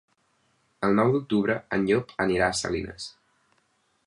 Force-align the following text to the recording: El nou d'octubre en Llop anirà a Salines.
El 0.87 0.97
nou 1.01 1.13
d'octubre 1.17 1.59
en 1.79 1.87
Llop 1.91 2.17
anirà 2.27 2.51
a 2.51 2.59
Salines. 2.65 3.11